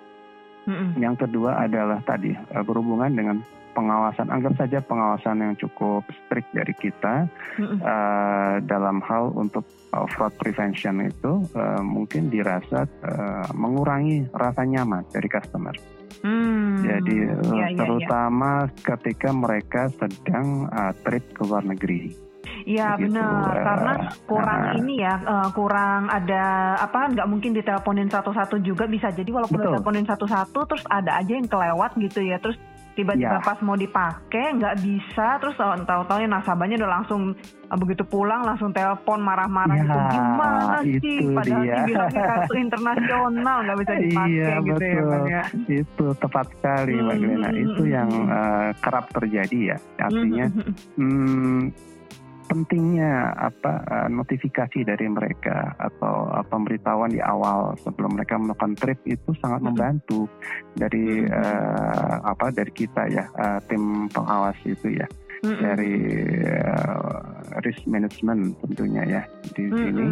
[0.65, 0.99] Mm-hmm.
[0.99, 3.37] Yang kedua adalah tadi uh, berhubungan dengan
[3.75, 4.31] pengawasan.
[4.31, 7.27] Anggap saja pengawasan yang cukup strict dari kita
[7.59, 7.79] mm-hmm.
[7.83, 15.07] uh, dalam hal untuk uh, fraud prevention itu uh, mungkin dirasa uh, mengurangi rasa nyaman
[15.11, 15.75] dari customer.
[16.25, 18.95] Hmm, Jadi ya, ya, terutama ya.
[18.95, 22.09] ketika mereka sedang uh, trip ke luar negeri.
[22.65, 23.53] Iya benar.
[23.61, 23.93] Karena
[24.25, 29.29] kurang uh, ini ya uh, kurang ada apa nggak mungkin diteleponin satu-satu juga bisa jadi
[29.29, 32.57] walaupun diteleponin satu-satu terus ada aja yang kelewat gitu ya terus
[32.95, 33.43] tiba-tiba ya.
[33.43, 39.19] pas mau dipakai nggak bisa terus tahu-tahu nasabahnya udah langsung eh, begitu pulang langsung telepon
[39.19, 41.19] marah-marah ya, gitu gimana sih?
[41.35, 42.05] padahal dia.
[42.07, 45.23] kartu internasional nggak bisa dipakai iya, gitu ya, betul.
[45.27, 45.43] ya.
[45.67, 47.49] Itu tepat sekali hmm, Mbak Glenna.
[47.51, 49.77] Itu yang uh, kerap terjadi ya.
[49.99, 50.45] Artinya
[50.95, 51.59] hmm,
[52.45, 58.99] pentingnya apa uh, notifikasi dari mereka atau uh, pemberitahuan di awal sebelum mereka melakukan trip
[59.05, 60.29] itu sangat membantu
[60.77, 65.07] dari uh, apa dari kita ya uh, tim pengawas itu ya
[65.41, 65.61] mm-hmm.
[65.61, 65.95] dari
[66.45, 67.19] uh,
[67.65, 69.21] risk management tentunya ya
[69.53, 69.81] di mm-hmm.
[69.81, 70.07] sini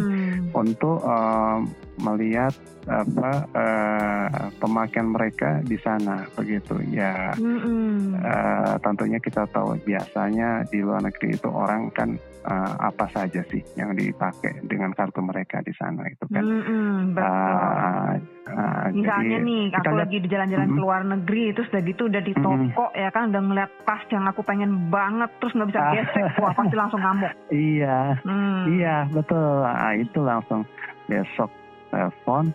[0.54, 1.62] untuk uh,
[2.00, 2.54] melihat
[2.84, 4.28] apa uh,
[4.60, 8.20] pemakaian mereka di sana begitu ya mm-hmm.
[8.20, 13.64] uh, tentunya kita tahu biasanya di luar negeri itu orang kan uh, apa saja sih
[13.80, 18.12] yang dipakai dengan kartu mereka di sana itu kan mm-hmm, uh,
[18.52, 20.80] uh, misalnya jadi, nih aku lagi di jalan-jalan mm-hmm.
[20.80, 23.00] ke luar negeri terus udah gitu udah di toko mm-hmm.
[23.00, 26.76] ya kan udah ngeliat tas yang aku pengen banget terus nggak bisa gesek wah pasti
[26.76, 27.32] langsung ngamuk
[27.72, 28.62] iya mm.
[28.76, 30.68] iya betul nah, itu langsung
[31.08, 32.54] besok telepon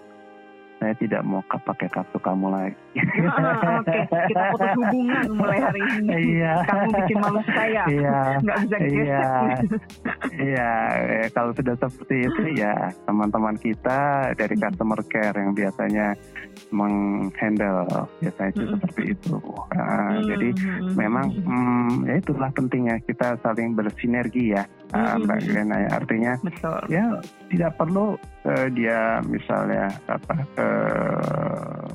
[0.80, 2.76] saya tidak mau pakai kartu kamu lagi.
[3.28, 4.32] Ah, Oke, okay.
[4.32, 6.40] kita putus hubungan mulai hari ini.
[6.40, 6.54] Iya.
[6.64, 7.84] Kamu bikin malu saya.
[7.92, 8.20] Iya.
[8.40, 9.28] Nggak bisa Iya.
[10.40, 10.72] iya.
[10.96, 16.16] Eh, kalau sudah seperti itu ya teman-teman kita dari customer care yang biasanya
[16.72, 19.36] menghandle biasanya itu seperti itu.
[19.36, 20.20] Uh, hmm.
[20.32, 20.50] Jadi
[20.96, 25.78] memang hmm, ya itulah pentingnya kita saling bersinergi ya, uh, Mbak Glenna.
[25.84, 25.90] Ya.
[25.98, 26.80] Artinya Betul.
[26.90, 27.06] ya
[27.50, 31.90] tidak perlu uh, dia misalnya apa uh,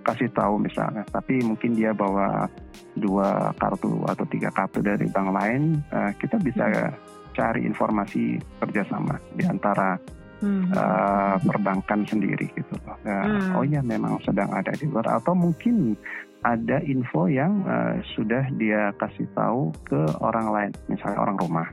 [0.00, 2.48] kasih tahu misalnya, tapi mungkin dia bawa
[2.96, 6.96] dua kartu atau tiga kartu dari bank lain, uh, kita bisa hmm.
[7.36, 10.00] cari informasi kerjasama di antara
[10.40, 10.72] hmm.
[10.72, 12.74] uh, perbankan sendiri gitu.
[12.80, 13.60] Uh, hmm.
[13.60, 15.94] Oh ya memang sedang ada di luar atau mungkin
[16.40, 21.68] ada info yang uh, sudah dia kasih tahu ke orang lain, misalnya orang rumah.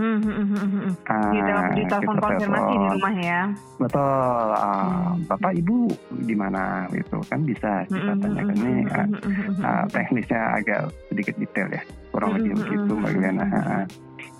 [0.00, 0.92] Hmm, hmm, hmm, hmm.
[1.04, 1.38] Uh, di,
[1.76, 3.40] di telepon konfirmasi di rumah ya.
[3.76, 4.46] Betul.
[4.56, 5.12] Uh, hmm.
[5.28, 5.78] Bapak Ibu
[6.24, 9.08] di mana gitu kan bisa kita hmm, tanyakan ini uh,
[9.60, 10.80] uh, teknisnya agak
[11.12, 11.82] sedikit detail ya.
[12.12, 13.46] Kurang lebih begitu Mbak Glenna.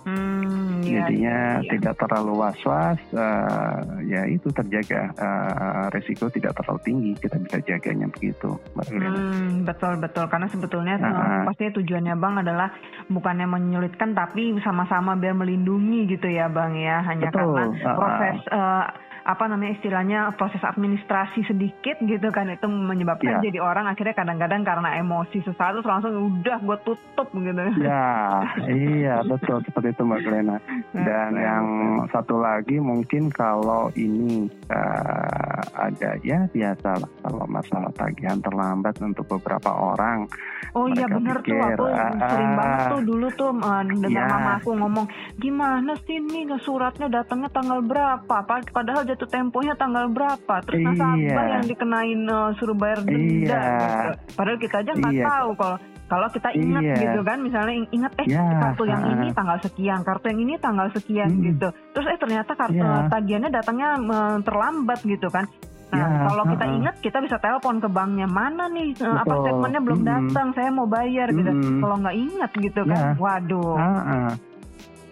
[0.02, 1.70] Hmm, ya, Jadinya ya, ya.
[1.78, 8.10] tidak terlalu was-was, uh, ya itu terjaga uh, resiko tidak terlalu tinggi kita bisa jaganya
[8.10, 10.26] begitu, Hmm, betul betul.
[10.26, 12.68] Karena sebetulnya uh, pastinya tujuannya bang adalah
[13.06, 17.06] bukannya menyulitkan tapi sama-sama biar melindungi gitu ya bang ya.
[17.06, 18.84] Hanya betul, karena proses uh,
[19.22, 23.50] apa namanya istilahnya proses administrasi sedikit gitu kan itu menyebabkan ya.
[23.50, 27.62] jadi orang akhirnya kadang-kadang karena emosi sesuatu langsung udah gue tutup gitu.
[27.82, 30.56] Ya, iya betul seperti itu Mbak Glenna.
[30.90, 31.66] Dan yang
[32.11, 39.25] satu lagi mungkin kalau ini uh, ada ya biasa lah kalau masalah tagihan terlambat untuk
[39.27, 40.27] beberapa orang.
[40.72, 44.33] Oh iya benar tuh aku uh, sering banget tuh dulu tuh uh, dengar ya.
[44.33, 48.37] mama aku ngomong gimana sih nih suratnya datangnya tanggal berapa
[48.72, 50.88] padahal jatuh temponya tanggal berapa terus iya.
[50.96, 53.81] nasabah yang dikenain uh, suruh bayar denda iya.
[53.85, 54.09] gitu.
[54.33, 55.25] padahal kita aja nggak iya.
[55.29, 55.79] tahu kalau
[56.12, 56.96] kalau kita ingat iya.
[57.09, 60.87] gitu kan misalnya ingat eh ya, kartu yang ini tanggal sekian kartu yang ini tanggal
[60.92, 61.42] sekian hmm.
[61.48, 63.09] gitu terus eh ternyata kartu ya.
[63.09, 65.48] tagihannya datangnya uh, terlambat gitu kan
[65.92, 69.12] Nah, ya, kalau kita uh, ingat, kita bisa telepon ke banknya mana nih, betul.
[69.12, 71.53] apa statementnya belum datang, saya mau bayar gitu.
[71.53, 73.20] Kalau nggak ingat gitu kan, ya.
[73.20, 73.77] waduh.
[73.77, 74.29] Uh, uh.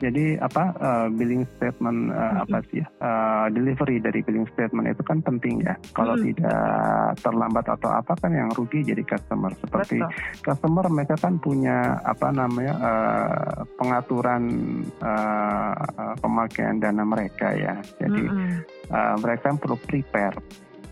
[0.00, 5.02] Jadi apa uh, billing statement uh, apa sih ya uh, delivery dari billing statement itu
[5.04, 5.76] kan penting ya.
[5.92, 6.24] Kalau hmm.
[6.32, 6.64] tidak
[7.20, 9.52] terlambat atau apa kan yang rugi jadi customer.
[9.60, 10.10] Seperti Betul.
[10.40, 14.42] customer mereka kan punya apa namanya uh, pengaturan
[15.04, 15.74] uh,
[16.18, 17.76] pemakaian dana mereka ya.
[18.00, 18.56] Jadi hmm.
[18.88, 20.40] uh, mereka perlu prepare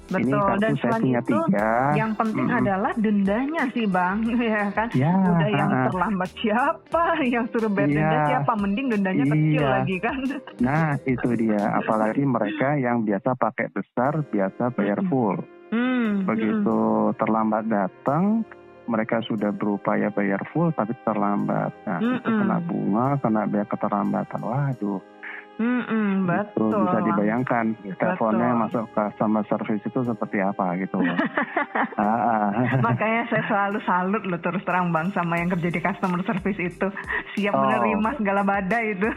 [0.08, 0.40] Betul.
[0.40, 1.70] Ini dan selain itu tiga.
[1.92, 2.58] yang penting hmm.
[2.64, 4.18] adalah dendanya sih bang,
[4.56, 4.88] ya kan?
[4.96, 9.32] Ya, Udah yang terlambat siapa, yang suruh bayar ya, denda siapa, mending dendanya iya.
[9.36, 10.18] kecil lagi kan?
[10.68, 15.36] Nah itu dia, apalagi mereka yang biasa pakai besar, biasa bayar full.
[15.68, 16.24] Hmm.
[16.24, 16.80] Begitu
[17.12, 17.14] hmm.
[17.20, 18.42] terlambat datang,
[18.88, 21.68] mereka sudah berupaya bayar full tapi terlambat.
[21.84, 22.16] Nah, hmm.
[22.16, 24.40] itu kena bunga, kena biaya keterlambatan.
[24.40, 25.17] Waduh
[25.58, 26.70] Mm-mm, gitu, betul.
[26.70, 27.64] Itu bisa dibayangkan
[27.98, 30.98] teleponnya masuk ke customer service itu seperti apa gitu.
[31.98, 32.48] ah, ah.
[32.86, 36.88] Makanya saya selalu salut loh terus terang bang sama yang kerja di customer service itu
[37.34, 37.66] siap oh.
[37.66, 39.10] menerima segala badai itu.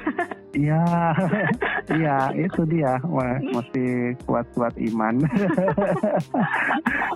[0.57, 0.83] Iya,
[2.01, 2.97] iya itu dia
[3.53, 5.21] mesti kuat-kuat iman.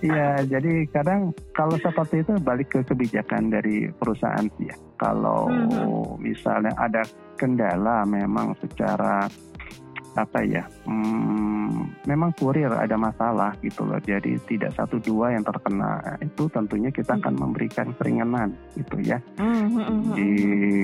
[0.06, 4.78] Iya, jadi kadang kalau seperti itu balik ke kebijakan dari perusahaan ya.
[4.95, 6.23] Kalau mm-hmm.
[6.23, 7.03] misalnya ada
[7.36, 9.27] kendala memang secara
[10.15, 13.99] apa ya hmm, memang kurir ada masalah gitu loh.
[13.99, 15.99] Jadi tidak satu dua yang terkena.
[16.23, 19.19] Itu tentunya kita akan memberikan keringanan gitu ya.
[20.15, 20.31] Di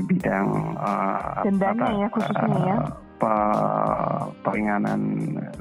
[0.04, 2.78] bidang uh, dendanya apa, ya khususnya uh, ya
[4.42, 5.02] peringanan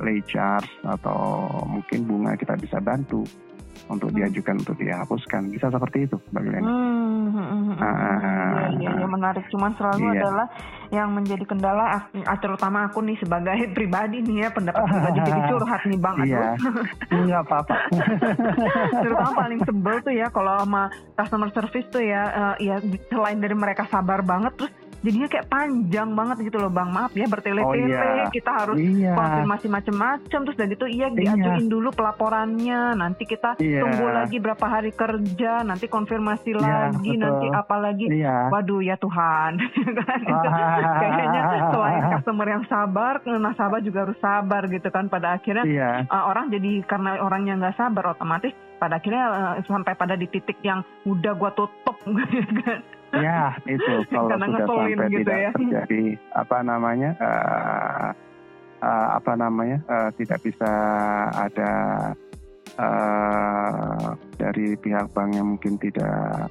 [0.01, 3.21] lay charge atau mungkin bunga kita bisa bantu
[3.89, 6.67] untuk diajukan untuk dihapuskan bisa seperti itu bagaimana?
[6.67, 9.45] Hmm, hmm, hmm, ah, iya, iya, menarik.
[9.49, 10.21] Cuman selalu iya.
[10.21, 10.47] adalah
[10.91, 12.11] yang menjadi kendala,
[12.43, 16.17] terutama aku nih sebagai pribadi nih ya pendapat pribadi jadi curhat nih bang.
[16.27, 16.47] Iya.
[17.15, 17.77] Enggak apa-apa.
[19.01, 20.83] terutama paling sebel tuh ya kalau sama
[21.15, 26.13] customer service tuh ya, uh, ya selain dari mereka sabar banget terus jadinya kayak panjang
[26.13, 28.29] banget gitu loh bang maaf ya bertele-tele oh, iya.
[28.29, 29.17] kita harus iya.
[29.17, 31.73] konfirmasi macam-macam terus dari itu iya, iya diajuin iya.
[31.73, 33.81] dulu pelaporannya nanti kita iya.
[33.81, 36.61] tunggu lagi berapa hari kerja nanti konfirmasi iya,
[36.93, 37.25] lagi betul.
[37.25, 38.53] nanti apa lagi iya.
[38.53, 39.53] waduh ya Tuhan
[40.05, 40.21] kan
[41.01, 41.41] kayaknya
[41.73, 45.91] selain customer yang sabar nasabah juga harus sabar gitu kan pada akhirnya iya.
[46.13, 50.61] uh, orang jadi karena orangnya nggak sabar otomatis pada akhirnya uh, sampai pada di titik
[50.61, 55.51] yang udah gua tutup gitu kan Ya itu kalau sudah sampai gitu tidak ya.
[55.55, 56.03] terjadi
[56.35, 58.09] apa namanya uh,
[58.83, 60.73] uh, apa namanya uh, tidak bisa
[61.35, 61.73] ada
[62.79, 66.49] uh, dari pihak bank yang mungkin tidak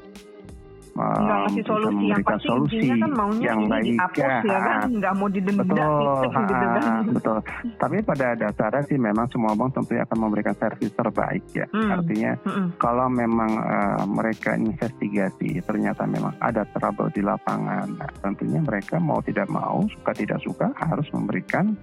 [1.00, 4.60] nggak ngasih solusi yang pasti solusi kan maunya yang ini baik dihapus ya, ya.
[4.60, 4.88] kan?
[4.92, 7.04] Nggak mau didenda betul, gitu kan?
[7.16, 7.38] betul.
[7.80, 11.66] Tapi pada dasarnya sih memang semua bank tentunya akan memberikan servis terbaik ya.
[11.70, 11.90] Hmm.
[11.96, 12.68] artinya hmm.
[12.82, 19.22] kalau memang uh, mereka investigasi ternyata memang ada trouble di lapangan nah, tentunya mereka mau
[19.24, 21.78] tidak mau suka tidak suka harus memberikan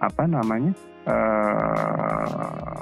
[0.00, 0.72] apa namanya
[1.04, 2.80] uh,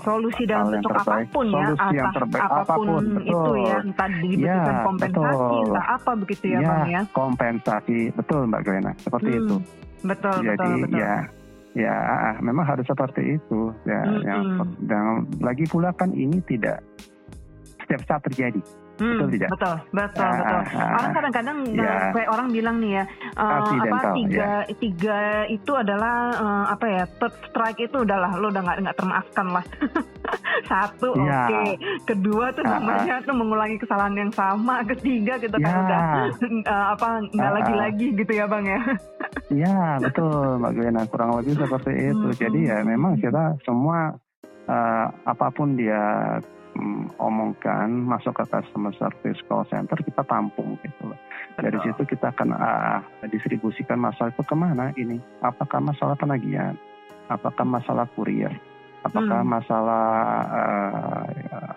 [0.00, 3.26] solusi dalam bentuk terbaik, apa pun ya, solusi yang terbaik, apa pun, apa pun betul.
[3.26, 5.66] itu ya, entah dibutuhkan ya, kompensasi, betul.
[5.66, 7.00] entah apa begitu ya, ya bang ya.
[7.10, 9.40] Kompensasi, betul mbak Glenna, seperti hmm.
[9.42, 9.56] itu.
[10.06, 11.00] Betul, Jadi betul, betul.
[11.02, 11.14] ya,
[11.74, 11.96] ya
[12.38, 13.60] memang harus seperti itu.
[13.82, 14.68] Ya, hmm, yang, hmm.
[14.86, 15.04] dan
[15.42, 16.78] lagi pula kan ini tidak
[17.82, 18.62] setiap saat terjadi.
[18.96, 19.48] Hmm, betul tidak?
[19.52, 20.60] Betul, betul, ah, betul.
[20.72, 21.92] Ah, orang kadang-kadang ya.
[22.16, 23.04] kayak orang bilang nih ya,
[23.36, 24.74] uh, apa tiga ya.
[24.80, 25.18] tiga
[25.52, 29.64] itu adalah uh, apa ya third strike itu udahlah lo udah nggak nggak termaafkan lah.
[30.70, 31.22] Satu ya.
[31.22, 31.68] oke, okay.
[32.08, 35.64] kedua tuh namanya tuh mengulangi kesalahan yang sama, ketiga gitu ya.
[35.68, 36.00] kan udah
[36.64, 38.80] uh, apa nggak lagi-lagi gitu ya bang ya.
[39.52, 39.76] Iya
[40.08, 42.28] betul Mbak Glenna kurang lebih seperti itu.
[42.32, 42.38] Hmm.
[42.40, 44.16] Jadi ya memang kita semua
[44.66, 46.40] uh, apa pun dia
[46.76, 51.18] mm, omongkan masuk ke customer service call center kita tampung gitu loh.
[51.56, 53.00] Dari situ kita akan uh,
[53.32, 55.16] distribusikan masalah itu ke mana ini?
[55.40, 56.76] Apakah masalah penagihan?
[57.32, 58.52] Apakah masalah kurir?
[59.06, 59.50] Apakah hmm.
[59.54, 60.06] masalah
[60.50, 61.24] uh,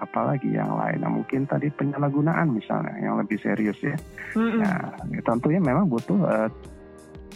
[0.01, 0.97] apa lagi yang lain?
[0.99, 3.93] Nah, mungkin tadi penyalahgunaan misalnya yang lebih serius ya.
[4.33, 4.65] Hmm.
[4.65, 6.49] Nah, tentunya memang butuh uh,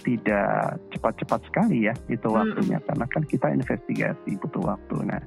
[0.04, 2.88] tidak cepat-cepat sekali ya itu waktunya hmm.
[2.92, 4.96] karena kan kita investigasi butuh waktu.
[5.08, 5.22] Nah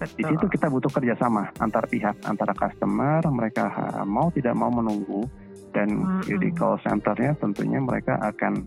[0.00, 3.68] di situ kita butuh kerjasama antar pihak antara customer mereka
[4.06, 5.26] mau tidak mau menunggu
[5.74, 6.38] dan hmm.
[6.38, 8.66] di call centernya tentunya mereka akan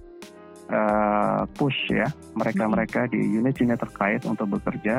[0.71, 4.95] uh, push ya mereka-mereka di unit-unit terkait untuk bekerja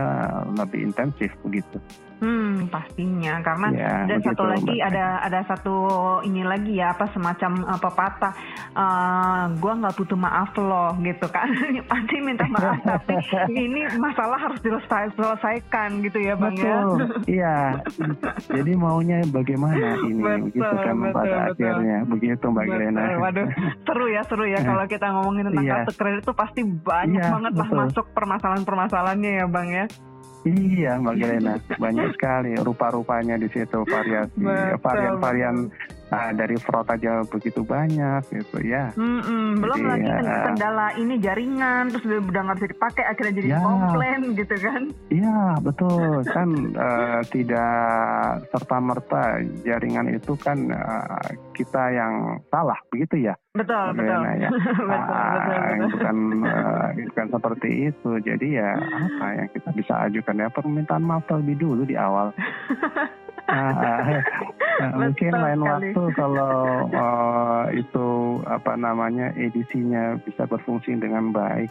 [0.57, 1.79] lebih intensif begitu.
[2.25, 3.45] Hmm, pastinya.
[3.45, 5.77] Karena ya, dan satu lagi ada ada satu
[6.25, 8.33] ini lagi ya apa semacam apa patah
[8.73, 11.53] uh, gua nggak butuh maaf loh gitu kan.
[11.93, 13.21] Pasti minta maaf tapi
[13.69, 16.65] ini masalah harus diselesaikan gitu ya bang ya.
[16.65, 16.97] betul.
[16.97, 17.59] ya iya.
[18.49, 21.47] Jadi maunya bagaimana ini betul, begitu kan betul, pada betul.
[21.53, 21.99] akhirnya.
[22.09, 23.47] Begitu mbak Glenna waduh
[23.85, 25.75] seru ya seru ya kalau kita ngomongin tentang iya.
[25.83, 29.85] kartu kredit itu pasti banyak iya, banget lah masuk permasalahan-permasalahannya ya bang ya
[30.45, 34.45] Iya Mbak Gelena, banyak sekali rupa-rupanya di situ variasi
[34.77, 35.73] varian-varian
[36.15, 38.95] Nah, dari fraud aja begitu banyak gitu ya.
[38.95, 43.49] Mm-mm, belum jadi, lagi ya, kendala ini jaringan terus udah nggak bisa dipakai akhirnya jadi
[43.51, 44.83] ya, komplain gitu kan?
[45.11, 46.49] Iya betul kan
[46.79, 47.79] uh, tidak
[48.55, 49.25] serta merta
[49.67, 53.35] jaringan itu kan uh, kita yang salah begitu ya?
[53.55, 54.21] Betul betul.
[54.39, 54.51] Ya.
[54.55, 55.87] betul, betul, betul, betul.
[55.87, 58.11] Itu kan uh, itu kan seperti itu.
[58.23, 62.31] Jadi ya apa yang kita bisa ajukan ya permintaan maaf terlebih dulu di awal.
[64.81, 65.69] nah, mungkin lain sekali.
[65.69, 66.57] waktu kalau
[66.91, 68.09] uh, itu
[68.49, 71.69] apa namanya edisinya bisa berfungsi dengan baik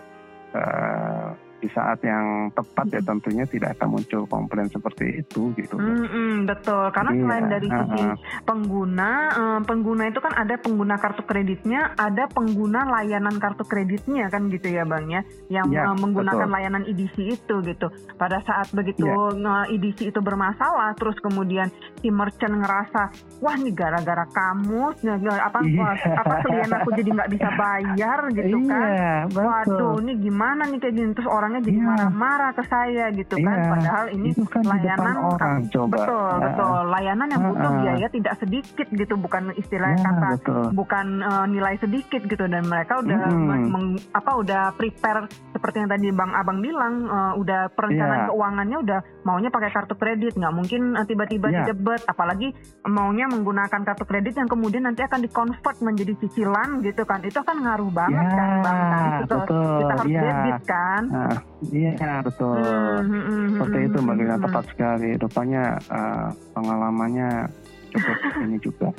[0.53, 5.79] uh, di saat yang tepat ya tentunya tidak akan muncul komplain seperti itu gitu.
[5.79, 10.59] Mm -hmm, betul, karena iya, selain dari sisi uh, pengguna, um, pengguna itu kan ada
[10.59, 15.87] pengguna kartu kreditnya, ada pengguna layanan kartu kreditnya kan gitu ya bang ya, yang ya,
[15.87, 16.55] um, menggunakan betul.
[16.59, 17.87] layanan EDC itu gitu.
[18.19, 19.63] Pada saat begitu ya.
[19.71, 21.71] EDC itu bermasalah, terus kemudian
[22.03, 23.01] si merchant ngerasa,
[23.39, 24.99] wah nih gara-gara kamu,
[25.31, 25.95] apa iya.
[26.19, 30.95] apa klien aku jadi nggak bisa bayar gitu kan, iya, waduh ini gimana nih kayak
[30.99, 31.87] gini terus orangnya jadi iya.
[31.93, 33.69] marah-marah ke saya gitu kan iya.
[33.69, 35.93] padahal ini kan layanan orang, coba.
[35.93, 40.29] betul uh, betul layanan yang butuh uh, biaya tidak sedikit gitu bukan istilah yeah, kata
[40.41, 40.65] betul.
[40.73, 43.69] bukan uh, nilai sedikit gitu dan mereka udah hmm.
[43.69, 48.29] meng, apa udah prepare seperti yang tadi bang abang bilang uh, udah perencanaan yeah.
[48.33, 51.65] keuangannya udah maunya pakai kartu kredit nggak mungkin uh, tiba-tiba yeah.
[51.69, 52.51] didebet apalagi
[52.89, 57.57] maunya menggunakan kartu kredit yang kemudian nanti akan dikonvert menjadi cicilan gitu kan itu akan
[57.61, 60.23] ngaruh banget yeah, kan bang kan betul, kita harus yeah.
[60.23, 61.37] debit kan uh,
[61.71, 67.47] iya betul hmm, hmm, hmm, seperti itu mbak Lina tepat sekali rupanya uh, pengalamannya
[67.93, 68.89] cukup ini juga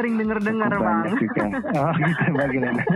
[0.00, 0.98] sering denger-dengar bang.
[1.18, 1.44] juga.
[1.80, 2.82] Oh gitu bagaimana?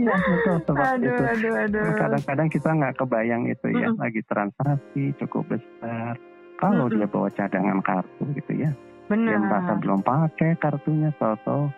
[0.00, 1.24] iya betul seperti aduh, itu.
[1.24, 1.86] Aduh, aduh.
[1.98, 4.00] Kadang-kadang kita nggak kebayang itu ya mm -mm.
[4.00, 6.14] lagi transaksi cukup besar.
[6.60, 6.98] Kalau mm -mm.
[6.98, 8.70] dia bawa cadangan kartu gitu ya.
[9.10, 9.26] Benar.
[9.26, 11.74] Dia merasa belum pakai kartunya, so-so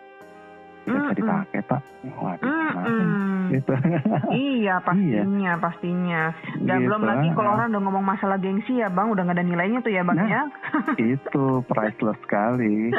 [0.85, 1.81] bisa dipakai pak.
[2.03, 3.73] Waduh, mm gitu.
[4.57, 5.53] iya pastinya iya.
[5.61, 6.23] pastinya.
[6.59, 6.85] Dan gitu.
[6.89, 9.93] belum lagi kalau orang udah ngomong masalah gengsi ya bang, udah gak ada nilainya tuh
[9.93, 10.43] ya bang nah, ya.
[10.99, 12.91] itu priceless sekali.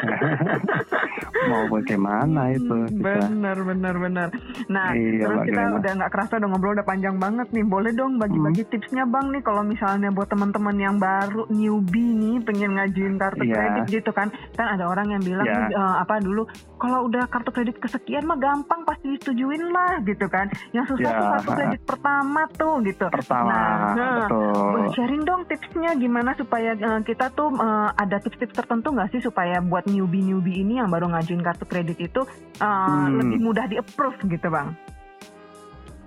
[1.51, 2.77] Mau bagaimana itu?
[2.97, 4.27] Benar benar benar.
[4.71, 7.65] Nah iya, terus kita udah nggak kerasa udah ngobrol udah panjang banget nih.
[7.65, 8.71] Boleh dong bagi-bagi hmm.
[8.71, 13.53] tipsnya bang nih kalau misalnya buat teman-teman yang baru newbie nih pengen ngajuin kartu yeah.
[13.53, 14.33] kredit gitu kan.
[14.57, 15.63] Kan ada orang yang bilang yeah.
[15.65, 15.81] Iya.
[15.81, 16.45] uh, apa dulu
[16.77, 21.19] kalau udah kartu kredit kesekian mah gampang pasti disetujuin lah gitu kan yang susah ya,
[21.19, 23.53] tuh kartu kredit pertama tuh gitu pertama
[23.95, 24.79] nah, betul.
[24.95, 29.59] sharing dong tipsnya gimana supaya uh, kita tuh uh, ada tips-tips tertentu nggak sih supaya
[29.59, 32.21] buat newbie newbie ini yang baru ngajuin kartu kredit itu
[32.59, 33.21] uh, hmm.
[33.21, 34.73] lebih mudah di approve gitu bang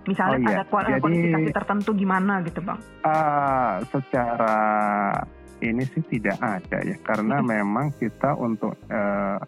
[0.09, 0.49] misalnya oh, iya.
[0.49, 4.57] ada Jadi, kualifikasi tertentu gimana gitu bang uh, secara
[5.59, 9.39] ini sih tidak ada ya karena memang kita untuk uh,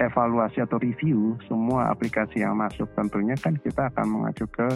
[0.00, 4.66] evaluasi atau review semua aplikasi yang masuk tentunya kan kita akan mengacu ke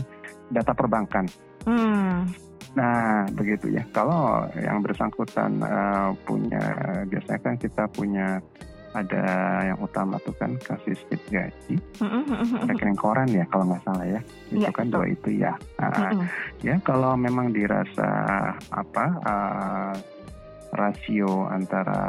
[0.53, 1.27] data perbankan.
[1.67, 2.29] Hmm.
[2.77, 3.83] Nah begitu ya.
[3.91, 6.63] Kalau yang bersangkutan uh, punya
[7.09, 8.39] biasanya kan kita punya
[8.97, 9.25] ada
[9.69, 12.65] yang utama tuh kan kasih slip gaji, mm-hmm.
[12.73, 15.53] rekening koran ya kalau nggak salah ya, itu yeah, kan dua itu ya.
[15.77, 16.29] Nah, mm-hmm.
[16.65, 18.09] Ya kalau memang dirasa
[18.73, 19.95] apa uh,
[20.73, 22.01] rasio antara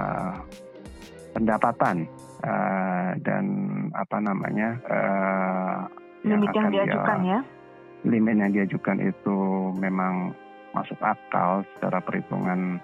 [1.34, 2.08] pendapatan
[2.44, 3.46] uh, dan
[3.94, 5.78] apa namanya uh,
[6.26, 7.39] limit yang, yang diajukan dia, ya?
[8.08, 9.39] Limit yang diajukan itu
[9.78, 10.32] memang
[10.72, 12.80] masuk akal secara perhitungan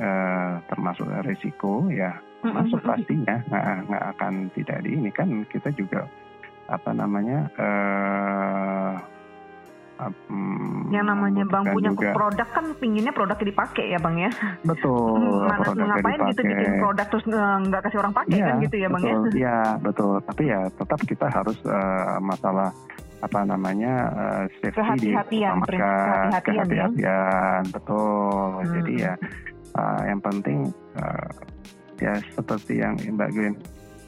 [0.00, 3.42] uh, termasuk risiko ya masuk pastinya.
[3.48, 6.08] Nggak nggak akan tidak di ini kan kita juga
[6.66, 9.15] apa namanya uh,
[10.92, 12.12] Yang namanya bang punya juga.
[12.12, 14.30] produk kan pinginnya produknya dipakai ya bang ya
[14.62, 18.76] betul hmm, mana ngapain gitu bikin produk terus nggak kasih orang pakai ya, kan gitu
[18.76, 22.70] ya bang ya iya betul tapi ya tetap kita harus uh, masalah
[23.24, 27.20] apa namanya uh, safety kehati-hatian, di kehati-hatian, kehati-hatian ya.
[27.72, 28.68] betul hmm.
[28.76, 29.12] jadi ya
[29.80, 30.58] uh, yang penting
[31.00, 31.28] uh,
[31.96, 33.54] ya seperti yang Mbak Gwen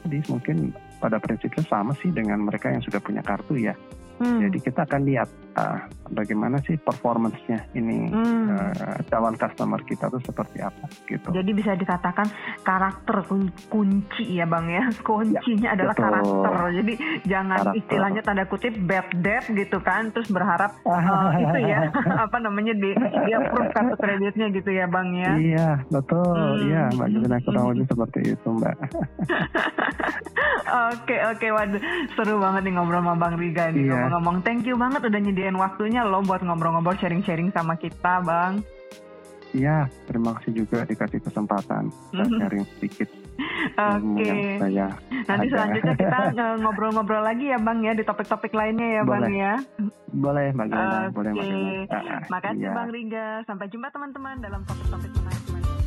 [0.05, 0.57] tadi mungkin
[1.01, 3.73] pada prinsipnya sama sih dengan mereka yang sudah punya kartu ya
[4.19, 4.39] Hmm.
[4.43, 5.77] Jadi kita akan lihat uh,
[6.09, 8.45] bagaimana sih performance-nya ini hmm.
[8.49, 11.29] uh, calon customer kita tuh seperti apa gitu.
[11.35, 12.27] Jadi bisa dikatakan
[12.63, 13.27] karakter
[13.69, 16.05] kunci ya bang ya, kuncinya ya, adalah betul.
[16.07, 16.53] karakter.
[16.81, 16.93] Jadi
[17.27, 17.79] jangan karakter.
[17.79, 21.91] istilahnya tanda kutip bad debt gitu kan, terus berharap uh, itu ya
[22.25, 25.31] apa namanya di di approve kartu kreditnya gitu ya bang ya.
[25.37, 26.65] Iya betul, hmm.
[26.69, 28.77] iya mbak Gina kurang lebih seperti itu mbak.
[30.69, 31.81] Oke oke, waduh
[32.13, 33.89] seru banget nih ngobrol sama bang Riga nih.
[33.89, 38.61] Iya ngomong thank you banget udah nyediain waktunya lo buat ngobrol-ngobrol sharing-sharing sama kita bang.
[39.49, 42.37] Iya, terima kasih juga dikasih kesempatan mm-hmm.
[42.37, 43.09] sharing sedikit.
[43.97, 44.29] Oke.
[44.29, 44.61] Okay.
[45.25, 45.55] Nanti ada.
[45.57, 46.19] selanjutnya kita
[46.61, 49.25] ngobrol-ngobrol lagi ya Bang ya di topik-topik lainnya ya boleh.
[49.25, 49.53] Bang ya.
[50.13, 51.07] Boleh Bang Gina, okay.
[51.15, 51.49] boleh Bang
[52.29, 52.75] Makasih iya.
[52.77, 53.27] Bang Riga.
[53.49, 55.78] Sampai jumpa teman-teman dalam topik-topik lain